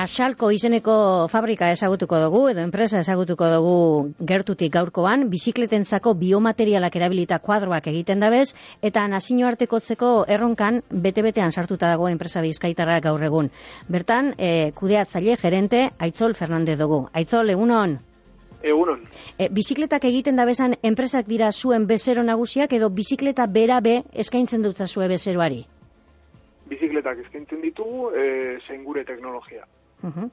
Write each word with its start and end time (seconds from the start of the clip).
Asalko 0.00 0.48
izeneko 0.56 0.92
fabrika 1.28 1.66
ezagutuko 1.74 2.16
dugu, 2.22 2.38
edo 2.48 2.62
enpresa 2.64 3.02
ezagutuko 3.04 3.48
dugu 3.52 3.72
gertutik 4.30 4.72
gaurkoan, 4.72 5.26
bizikletentzako 5.28 6.14
biomaterialak 6.20 6.94
erabilita 6.96 7.36
kuadroak 7.44 7.90
egiten 7.92 8.22
dabez, 8.24 8.54
eta 8.80 9.02
nazio 9.12 9.44
artekotzeko 9.48 10.12
erronkan 10.36 10.78
bete-betean 11.06 11.52
sartuta 11.52 11.90
dago 11.92 12.08
enpresa 12.08 12.40
bizkaitarra 12.40 12.94
gaur 13.04 13.24
egun. 13.26 13.50
Bertan, 13.88 14.30
e, 14.38 14.70
kudeatzaile 14.78 15.34
gerente 15.42 15.82
Aitzol 15.98 16.32
Fernandez 16.38 16.78
dugu. 16.80 17.02
Aitzol, 17.12 17.52
egunon? 17.52 17.98
Egunon. 18.62 19.02
E, 19.36 19.50
bizikletak 19.52 20.06
egiten 20.08 20.40
da 20.40 20.46
bezan 20.48 20.78
enpresak 20.82 21.28
dira 21.28 21.50
zuen 21.52 21.84
bezero 21.90 22.24
nagusiak 22.24 22.72
edo 22.72 22.88
bizikleta 22.88 23.44
bera 23.58 23.82
be 23.84 23.98
eskaintzen 24.24 24.64
dutza 24.64 24.88
zue 24.88 25.10
bezeroari? 25.12 25.60
Bizikletak 26.72 27.20
eskaintzen 27.26 27.60
ditugu, 27.60 28.14
e, 28.16 28.24
zein 28.66 28.82
gure 28.88 29.04
Uh 30.02 30.28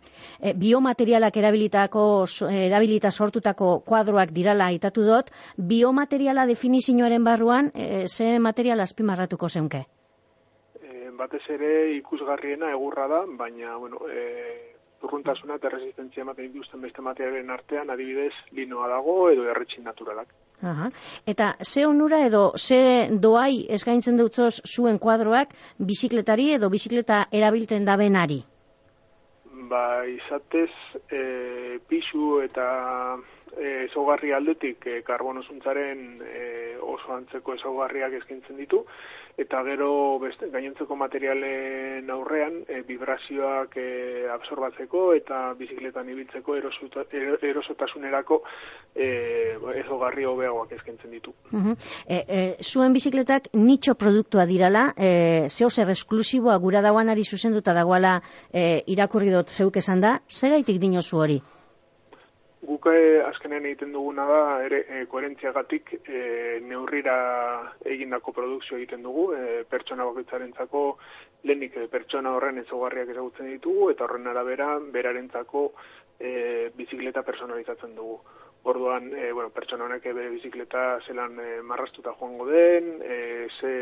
biomaterialak 0.56 1.38
erabilitako 1.38 2.26
erabilita 2.52 3.12
sortutako 3.12 3.80
kuadroak 3.86 4.32
dirala 4.32 4.68
aitatu 4.72 5.04
dut, 5.04 5.32
biomateriala 5.58 6.46
definizioaren 6.46 7.24
barruan 7.24 7.72
e, 7.74 8.08
ze 8.08 8.40
material 8.40 8.80
azpimarratuko 8.80 9.50
zeunke? 9.50 9.84
E, 10.82 11.10
batez 11.20 11.44
ere 11.50 11.98
ikusgarriena 11.98 12.72
egurra 12.72 13.08
da, 13.08 13.22
baina 13.28 13.78
bueno, 13.78 14.08
e, 14.08 14.78
urruntasuna 15.04 15.58
eta 15.60 15.70
resistentzia 15.70 16.24
ematen 16.24 16.50
dituzten 16.52 16.82
beste 16.82 17.02
materialen 17.06 17.50
artean, 17.54 17.90
adibidez, 17.94 18.34
linoa 18.52 18.88
dago 18.92 19.18
edo 19.30 19.48
erretxin 19.52 19.84
naturalak. 19.84 20.34
Aha. 20.62 20.90
Eta 21.26 21.56
ze 21.62 21.86
onura 21.86 22.24
edo 22.26 22.52
ze 22.58 23.10
doai 23.12 23.66
eskaintzen 23.70 24.18
dutzoz 24.18 24.62
zuen 24.66 24.98
kuadroak 25.00 25.54
bizikletari 25.78 26.54
edo 26.54 26.70
bizikleta 26.70 27.26
erabilten 27.32 27.86
da 27.86 27.98
benari? 27.98 28.44
Ba, 29.70 30.06
izatez, 30.08 30.72
e, 31.12 31.80
pisu 31.90 32.42
eta 32.46 32.68
e, 33.56 33.86
ezogarri 33.86 34.34
aldetik 34.34 34.86
e, 34.88 35.02
karbonosuntzaren 35.08 36.04
e, 36.22 36.44
oso 36.82 37.14
antzeko 37.16 37.56
ezogarriak 37.58 38.14
eskaintzen 38.22 38.58
ditu, 38.60 38.84
eta 39.38 39.62
gero 39.64 40.18
beste 40.18 40.50
gainontzeko 40.50 40.96
materialen 40.98 42.10
aurrean 42.10 42.64
e, 42.66 42.82
vibrazioak 42.88 43.76
e, 43.78 43.90
absorbatzeko 44.34 45.04
eta 45.14 45.42
bizikletan 45.60 46.10
ibiltzeko 46.10 46.56
erosotasunerako 46.58 48.40
e, 48.96 49.10
ezogarri 49.84 50.26
hobeagoak 50.26 50.74
eskaintzen 50.80 51.14
ditu. 51.14 51.36
Uh 51.54 51.76
zuen 52.68 52.94
bizikletak 52.94 53.50
nitxo 53.54 53.94
produktua 53.96 54.46
dirala, 54.50 54.94
e, 54.98 55.46
zeo 55.50 55.70
zer 55.70 55.92
esklusiboa 55.94 56.58
gura 56.58 56.82
dauanari 56.82 57.24
zuzenduta 57.24 57.74
dagoala 57.78 58.22
e, 58.52 58.82
irakurri 58.88 59.30
dut 59.34 59.54
zeuk 59.54 59.78
esan 59.78 60.02
da, 60.02 60.18
segaitik 60.28 60.82
dinozu 60.82 61.22
hori? 61.22 61.40
Guk 62.68 62.90
eh, 62.92 63.24
azkenean 63.24 63.64
egiten 63.70 63.94
duguna 63.96 64.26
da, 64.28 64.40
ere, 64.66 64.82
e, 64.92 65.04
koherentziagatik 65.08 65.94
e, 66.02 66.24
neurrira 66.68 67.14
egindako 67.88 68.34
produkzio 68.36 68.76
egiten 68.76 69.06
dugu, 69.06 69.30
e, 69.38 69.62
pertsona 69.72 70.04
bakoitzaren 70.10 70.52
zako, 70.52 70.82
lehenik 71.48 71.78
pertsona 71.94 72.36
horren 72.36 72.60
ezogarriak 72.66 73.14
ezagutzen 73.16 73.48
ditugu, 73.54 73.88
eta 73.94 74.04
horren 74.04 74.28
arabera, 74.28 74.74
berarentzako 74.98 75.64
e, 76.20 76.34
bizikleta 76.76 77.24
personalizatzen 77.24 77.96
dugu. 77.96 78.20
Orduan, 78.68 79.14
e, 79.16 79.32
bueno, 79.32 79.48
pertsona 79.56 79.86
honek 79.86 80.04
bere 80.12 80.28
bizikleta 80.34 80.98
zelan 81.08 81.40
e, 81.40 81.62
marrastuta 81.64 82.12
joango 82.20 82.50
den, 82.50 82.98
e, 83.00 83.48
ze, 83.62 83.76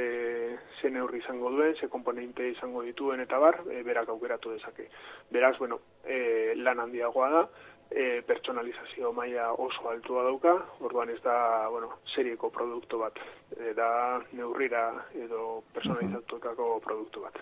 ze 0.78 0.92
neurri 0.94 1.24
izango 1.24 1.50
duen, 1.50 1.74
ze 1.74 1.90
komponente 1.90 2.52
izango 2.52 2.84
dituen 2.86 3.24
eta 3.26 3.40
bar, 3.42 3.64
e, 3.66 3.82
berak 3.82 4.14
aukeratu 4.14 4.54
dezake. 4.54 4.92
Beraz, 5.34 5.56
bueno, 5.58 5.80
e, 6.06 6.54
lan 6.62 6.84
handiagoa 6.86 7.32
da, 7.34 7.48
e, 7.92 8.22
pertsonalizazio 8.28 9.12
maila 9.14 9.52
oso 9.54 9.90
altua 9.90 10.24
dauka, 10.24 10.56
orduan 10.82 11.10
ez 11.10 11.22
da, 11.24 11.68
bueno, 11.72 11.92
serieko 12.16 12.50
produktu 12.52 13.00
bat, 13.00 13.20
e, 13.58 13.74
da 13.78 14.22
neurrira 14.34 14.88
edo 15.14 15.64
personalizatuetako 15.74 16.80
produktu 16.86 17.26
bat. 17.26 17.42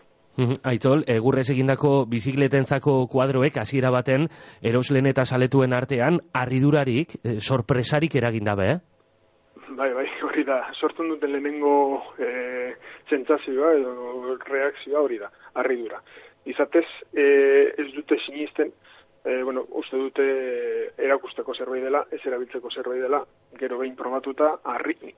Aitol, 0.65 1.03
egurrez 1.13 1.45
egindako 1.53 2.07
bizikletentzako 2.09 2.95
kuadroek 3.11 3.59
hasiera 3.61 3.91
baten 3.93 4.25
eroslen 4.65 5.05
eta 5.05 5.27
saletuen 5.29 5.75
artean 5.77 6.17
harridurarik, 6.33 7.19
e, 7.21 7.37
sorpresarik 7.39 8.15
eragin 8.17 8.49
dabe, 8.49 8.71
eh? 8.71 8.79
Bai, 9.77 9.91
bai, 9.93 10.07
hori 10.27 10.43
da. 10.47 10.59
Sortzen 10.73 11.11
duten 11.13 11.31
lehenengo 11.33 12.01
e, 12.17 12.73
zentzazioa 13.09 13.75
edo 13.77 14.37
reakzioa 14.49 15.03
hori 15.05 15.21
da, 15.21 15.29
harridura. 15.53 16.01
Izatez, 16.49 16.87
e, 17.13 17.25
ez 17.77 17.87
dute 17.93 18.17
sinisten, 18.25 18.73
uste 19.83 19.99
dute 19.99 20.25
erakusteko 20.97 21.53
zerbait 21.53 21.83
dela, 21.83 22.03
ez 22.11 22.21
erabiltzeko 22.25 22.71
zerbait 22.71 23.01
dela, 23.03 23.21
gero 23.59 23.77
behin 23.81 23.95
probatuta, 23.99 24.55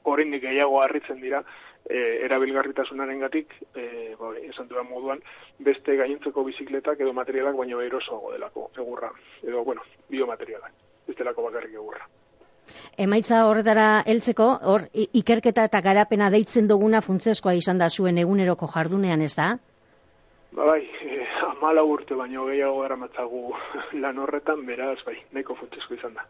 horrein 0.03 0.35
gehiago 0.41 0.81
harritzen 0.81 1.21
dira, 1.21 1.43
e, 1.85 2.25
erabilgarritasunaren 2.25 3.21
gatik, 3.25 3.53
e, 3.75 4.15
bai, 4.19 4.47
esan 4.49 4.67
duan 4.71 4.89
moduan, 4.89 5.23
beste 5.59 5.95
gainentzeko 5.95 6.43
bizikletak 6.49 7.01
edo 7.05 7.13
materialak 7.13 7.57
baino 7.57 7.81
erosoago 7.81 8.33
delako, 8.33 8.69
egurra, 8.75 9.11
edo, 9.43 9.63
bueno, 9.63 9.85
biomaterialak, 10.09 10.73
ez 11.07 11.15
delako 11.15 11.49
bakarrik 11.49 11.77
egurra. 11.77 12.07
Emaitza 12.97 13.43
horretara 13.45 14.01
heltzeko, 14.09 14.47
hor 14.71 14.87
ikerketa 14.95 15.67
eta 15.69 15.81
garapena 15.85 16.31
deitzen 16.33 16.67
duguna 16.67 17.03
funtzeskoa 17.05 17.53
izan 17.53 17.77
da 17.77 17.89
zuen 17.89 18.17
eguneroko 18.17 18.69
jardunean, 18.71 19.21
ez 19.21 19.35
da? 19.37 19.51
Ba 20.55 20.65
bai, 20.71 20.81
amala 21.65 21.83
urte 21.83 22.13
baino 22.13 22.45
gehiago 22.45 22.81
gara 22.83 22.95
matzagu 22.95 23.39
lan 24.03 24.19
horretan, 24.21 24.61
beraz, 24.67 24.99
bai, 25.05 25.15
nahiko 25.33 25.55
funtzesko 25.57 25.95
izan 25.97 26.13
da. 26.13 26.25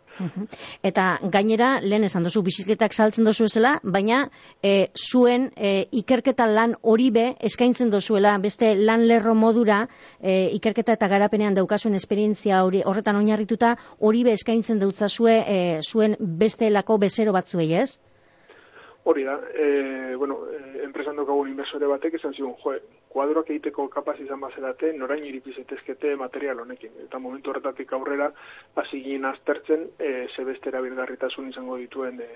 Eta 0.88 1.07
gainera, 1.34 1.81
lehen 1.84 2.07
esan 2.07 2.23
dozu, 2.23 2.41
bizikletak 2.46 2.96
saltzen 2.96 3.28
dozu 3.28 3.50
ezela, 3.50 3.73
baina 3.84 4.22
e, 4.63 4.88
zuen 4.96 5.50
e, 5.57 5.73
ikerketa 6.00 6.47
lan 6.47 6.78
hori 6.81 7.09
be, 7.12 7.25
eskaintzen 7.50 7.91
dozuela, 7.91 8.38
beste 8.40 8.72
lan 8.79 9.03
lerro 9.09 9.35
modura, 9.35 9.81
e, 10.22 10.56
ikerketa 10.56 10.96
eta 10.96 11.12
garapenean 11.12 11.59
daukazuen 11.59 12.00
esperientzia 12.00 12.63
hori 12.63 12.85
horretan 12.85 13.19
oinarrituta, 13.19 13.75
hori 14.00 14.23
be 14.23 14.35
eskaintzen 14.40 14.79
dautzazue 14.79 15.40
e, 15.41 15.62
zuen 15.84 16.16
beste 16.19 16.72
lako 16.72 17.00
bezero 17.03 17.35
batzuei, 17.35 17.73
ez? 17.84 17.97
Hori 19.03 19.28
da, 19.28 19.35
e, 19.52 20.16
bueno, 20.16 20.40
enpresan 20.85 21.19
dokagun 21.19 21.52
inversore 21.52 21.91
batek 21.91 22.16
esan 22.22 22.34
zigun, 22.34 22.56
jo, 22.63 22.79
kuadroak 23.15 23.49
egiteko 23.53 23.87
kapaz 23.93 24.17
izan 24.19 24.41
bazerate, 24.43 24.91
norain 24.99 25.23
iripizetezkete 25.23 26.15
material 26.19 26.59
honekin. 26.65 26.91
Eta 27.05 27.19
momentu 27.23 27.53
horretatik 27.53 27.93
aurrera, 27.95 28.27
hasi 28.81 28.99
ginen 29.05 29.29
aztertzen, 29.29 29.87
e, 29.99 30.11
zebeste 30.35 30.71
erabilgarritasun 30.73 31.47
izango 31.53 31.77
dituen 31.79 32.19
e, 32.25 32.29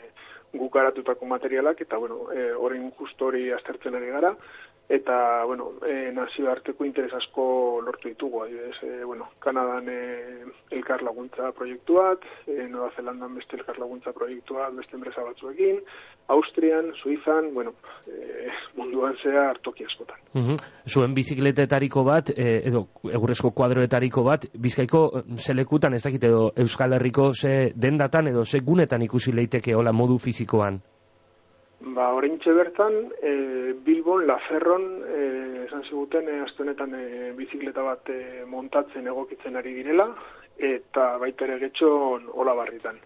gukaratutako 0.53 1.27
materialak, 1.29 1.83
eta, 1.83 1.99
bueno, 1.99 2.21
e, 2.31 2.47
orain 2.67 2.87
justo 3.01 3.27
hori 3.27 3.49
aztertzen 3.51 3.99
ari 3.99 4.13
gara, 4.15 4.31
eta 4.89 5.45
bueno, 5.45 5.73
e, 5.85 6.11
nazio 6.11 6.49
arteko 6.49 6.83
interes 6.83 7.13
asko 7.13 7.79
lortu 7.85 8.09
ditugu, 8.09 8.41
adibidez, 8.41 8.77
e, 8.81 9.03
bueno, 9.05 9.27
Kanadan 9.39 9.85
e, 9.85 9.99
elkar 10.73 11.03
laguntza 11.05 11.51
proiektu 11.53 11.99
bat, 12.01 12.25
e, 12.47 12.65
Nueva 12.65 12.89
Zelandan 12.95 13.37
beste 13.37 13.59
elkar 13.59 13.77
laguntza 13.77 14.15
proiektu 14.17 14.57
bat, 14.57 14.73
beste 14.73 14.97
enpresa 14.97 15.21
batzuekin, 15.27 15.83
Austrian, 16.33 16.89
Suizan, 17.03 17.53
bueno, 17.53 17.75
e, 18.09 18.49
munduan 18.81 19.13
zea 19.21 19.45
hartoki 19.51 19.85
askotan. 19.85 20.17
Uh 20.33 20.57
Zuen 20.89 21.13
bizikletetariko 21.13 22.03
bat, 22.03 22.33
e, 22.33 22.59
edo 22.65 22.87
egurrezko 23.13 23.53
kuadroetariko 23.53 24.25
bat, 24.25 24.49
bizkaiko 24.57 25.23
selekutan 25.37 25.93
ez 25.93 26.03
dakit 26.03 26.23
edo 26.25 26.47
Euskal 26.57 26.97
Herriko 26.97 27.29
ze 27.33 27.73
dendatan 27.75 28.33
edo 28.33 28.43
ze 28.45 28.65
gunetan 28.65 29.05
ikusi 29.05 29.37
leiteke 29.37 29.77
hola 29.77 29.93
modu 29.93 30.17
fizikoan? 30.17 30.81
Ba, 31.79 32.09
orintxe 32.11 32.51
bertan, 32.51 32.93
e, 33.23 33.73
Bilbon, 33.85 34.25
Laferron, 34.27 34.83
e, 35.07 35.65
esan 35.65 35.85
ziguten, 35.87 36.27
e, 36.27 36.41
astunetan 36.43 36.91
e, 36.93 37.31
bizikleta 37.37 37.85
bat 37.85 38.09
e, 38.11 38.43
montatzen 38.45 39.07
egokitzen 39.07 39.55
ari 39.55 39.73
direla, 39.77 40.09
eta 40.59 41.13
baita 41.21 41.45
ere 41.47 41.59
getxon 41.61 42.25
hola 42.35 42.55
barritan. 42.57 42.99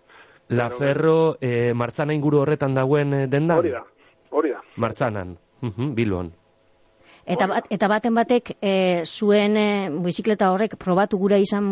Laferro, 0.57 1.35
e, 1.39 1.73
martzana 1.77 2.15
inguru 2.17 2.41
horretan 2.41 2.73
dagoen 2.73 3.13
e, 3.13 3.25
dendan? 3.27 3.61
Hori 3.61 3.75
da, 3.75 3.83
hori 4.31 4.55
da. 4.55 4.63
Martzanan, 4.81 5.35
Bilbon. 5.93 6.31
Eta, 7.23 7.45
bat, 7.47 7.69
eta 7.71 7.87
baten 7.87 8.17
batek 8.17 8.55
e, 8.57 8.73
zuen 9.05 9.53
e, 9.55 9.67
bizikleta 10.03 10.49
horrek 10.51 10.75
probatu 10.81 11.21
gura 11.21 11.37
izan 11.39 11.69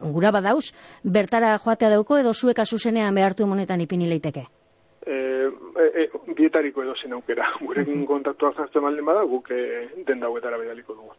gura 0.00 0.32
badauz, 0.34 0.72
bertara 1.04 1.52
joatea 1.60 1.92
dauko 1.92 2.18
edo 2.18 2.32
zuek 2.32 2.58
azuzenean 2.64 3.14
behartu 3.14 3.44
emonetan 3.44 3.84
ipini 3.84 4.08
leiteke? 4.08 4.48
E, 5.06 5.48
e, 6.04 6.08
bietariko 6.36 6.82
edo 6.82 6.94
zen 7.00 7.12
aukera. 7.16 7.48
Gurekin 7.66 8.06
kontaktua 8.06 8.52
jartzen 8.56 8.84
maldin 8.84 9.06
bada, 9.06 9.24
guk 9.24 9.50
e, 9.50 9.64
den 10.06 10.20
dauetara 10.20 10.58
bidaliko 10.60 10.94
dugu. 10.94 11.16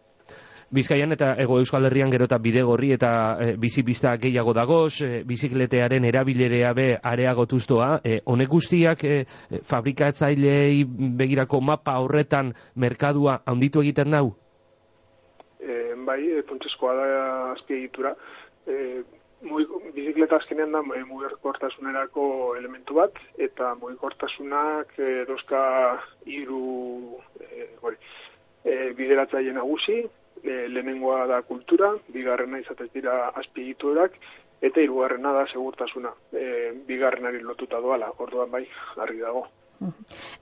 Bizkaian 0.72 1.12
eta 1.12 1.34
Ego 1.44 1.58
Euskal 1.60 1.84
Herrian 1.90 2.14
gero 2.14 2.30
eta 2.30 2.38
bidegorri 2.40 2.94
eta 2.96 3.12
e, 3.44 3.56
bizipista 3.60 4.14
gehiago 4.16 4.54
dagoz, 4.56 5.02
e, 5.04 5.24
bizikletearen 5.28 6.06
erabilerea 6.08 6.72
be 6.74 6.86
areagotuztoa. 6.96 7.90
E, 8.08 8.22
honek 8.24 8.48
guztiak 8.54 9.04
e, 9.04 9.26
begirako 11.20 11.60
mapa 11.60 11.98
horretan 12.00 12.54
merkadua 12.76 13.42
handitu 13.46 13.84
egiten 13.84 14.16
dau? 14.16 14.32
E, 15.60 15.94
bai, 16.08 16.22
e, 16.40 16.44
da 16.48 17.52
azpiegitura. 17.52 18.16
E, 18.66 19.04
bizikleta 19.96 20.38
azkenean 20.38 20.72
da 20.76 20.82
mugikortasunerako 20.86 22.24
elementu 22.60 22.98
bat, 23.00 23.18
eta 23.38 23.74
mugikortasunak 23.82 24.94
e, 25.00 25.26
dozka 25.30 25.62
iru 26.26 27.18
e, 27.42 27.68
e, 28.64 28.76
bideratzaile 28.98 29.54
nagusi, 29.58 30.02
e, 30.44 30.68
lehenengoa 30.68 31.26
da 31.28 31.42
kultura, 31.42 31.94
bigarrena 32.14 32.62
izatez 32.62 32.90
dira 32.94 33.32
azpiegiturak, 33.42 34.18
eta 34.62 34.82
hirugarrena 34.82 35.34
da 35.34 35.48
segurtasuna, 35.48 36.14
e, 36.34 36.46
bigarrenari 36.88 37.42
lotuta 37.42 37.82
doala, 37.82 38.14
orduan 38.20 38.52
bai, 38.52 38.68
argi 38.98 39.26
dago. 39.26 39.48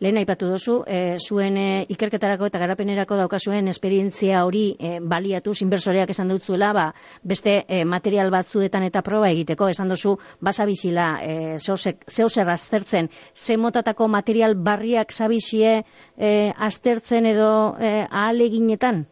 Lehen 0.04 0.18
aipatu 0.20 0.48
dozu, 0.52 0.74
e, 0.88 1.18
zuen 1.20 1.58
e, 1.58 1.68
ikerketarako 1.96 2.50
eta 2.50 2.60
garapenerako 2.60 3.18
daukazuen 3.20 3.72
esperientzia 3.72 4.42
hori 4.48 4.64
e, 4.76 4.98
baliatu, 5.14 5.54
inbersoreak 5.66 6.12
esan 6.12 6.34
dutzuela, 6.34 6.72
ba, 6.76 6.88
beste 7.24 7.54
e, 7.68 7.84
material 7.86 8.34
batzuetan 8.36 8.84
eta 8.88 9.04
proba 9.06 9.30
egiteko, 9.32 9.70
esan 9.72 9.94
duzu, 9.94 10.18
basabizila, 10.44 11.08
e, 11.24 11.58
zeo 11.60 12.30
zer 12.30 12.52
aztertzen, 12.52 13.10
ze 13.36 13.58
motatako 13.58 14.08
material 14.08 14.56
barriak 14.56 15.14
zabizie 15.14 15.84
e, 16.18 16.52
aztertzen 16.70 17.32
edo 17.32 17.52
e, 17.80 17.94
ahaleginetan? 18.10 19.06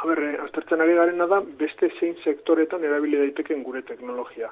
Aber, 0.00 0.18
eh, 0.22 0.36
aztertzen 0.44 0.80
ari 0.80 0.94
garen 0.94 1.18
da, 1.18 1.40
beste 1.58 1.88
zein 1.98 2.14
sektoretan 2.22 2.84
erabili 2.86 3.18
daiteken 3.18 3.64
gure 3.66 3.82
teknologia. 3.82 4.50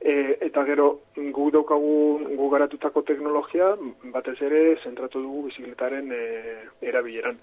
e, 0.00 0.38
eta 0.46 0.64
gero, 0.64 0.88
gu 1.16 1.50
daukagu 1.52 1.96
gu 2.38 2.48
garatutako 2.50 3.02
teknologia, 3.02 3.74
batez 4.14 4.36
ere, 4.42 4.62
zentratu 4.84 5.20
dugu 5.20 5.42
bizikletaren 5.48 6.12
e, 6.12 6.22
erabileran. 6.80 7.36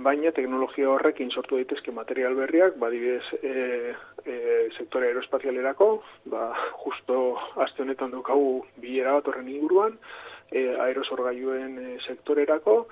Baina 0.00 0.32
teknologia 0.36 0.90
horrekin 0.90 1.30
sortu 1.30 1.56
daitezke 1.56 1.92
material 1.92 2.36
berriak, 2.36 2.76
badibidez 2.82 3.24
e, 3.40 3.94
e, 4.24 4.34
sektore 4.76 5.08
aeroespazialerako, 5.08 5.90
ba, 6.32 6.50
justo 6.84 7.38
azte 7.64 7.82
honetan 7.84 8.12
daukagu 8.12 8.66
bilera 8.76 9.16
bat 9.16 9.32
horren 9.32 9.48
inguruan, 9.48 9.96
e, 10.52 10.66
aerosorgailuen 10.88 11.96
sektorerako, 12.06 12.84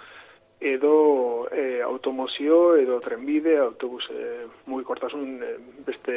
edo 0.60 1.48
e, 1.50 1.80
automozio 1.82 2.76
edo 2.76 3.00
trenbide, 3.00 3.58
autobus 3.58 4.04
e, 4.10 4.46
mugikortasun 4.66 5.42
e, 5.42 5.56
beste 5.86 6.14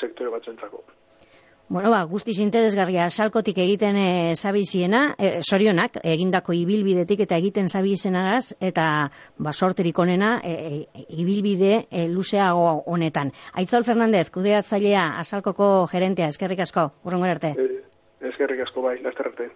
sektore 0.00 0.30
batzuentzako. 0.30 0.82
Bueno, 1.68 1.90
ba, 1.90 2.04
guztiz 2.06 2.36
interesgarria 2.38 3.08
salkotik 3.10 3.56
egiten 3.58 3.96
e, 3.98 4.34
zabiziena, 4.38 5.16
e, 5.18 5.40
sorionak, 5.42 5.98
egindako 6.06 6.54
ibilbidetik 6.54 7.24
eta 7.24 7.38
egiten 7.42 7.66
zabizenagaz, 7.66 8.54
eta 8.62 8.86
ba, 9.38 9.52
sorterik 9.52 9.98
onena, 9.98 10.36
e, 10.46 10.54
e, 10.54 11.06
ibilbide 11.18 11.86
e, 11.90 12.06
luzeago 12.06 12.68
honetan. 12.86 13.34
Aitzol 13.54 13.82
Fernandez, 13.82 14.28
kudeatzailea, 14.30 15.08
asalkoko 15.26 15.88
gerentea, 15.90 16.30
eskerrik 16.30 16.62
asko, 16.62 16.92
urrungo 17.02 17.26
arte. 17.34 17.56
E, 17.58 17.80
eskerrik 18.30 18.62
asko 18.68 18.86
bai, 18.86 19.00
laster 19.02 19.34
arte. 19.34 19.50